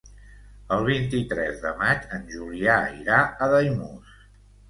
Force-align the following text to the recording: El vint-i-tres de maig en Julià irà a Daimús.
El 0.77 0.85
vint-i-tres 0.87 1.59
de 1.65 1.73
maig 1.83 2.07
en 2.17 2.25
Julià 2.35 2.79
irà 3.03 3.19
a 3.47 3.51
Daimús. 3.55 4.17